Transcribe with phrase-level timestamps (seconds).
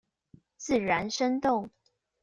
[0.57, 1.69] 自然生動